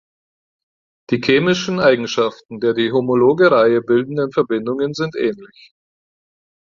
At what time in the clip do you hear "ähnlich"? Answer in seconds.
5.15-5.73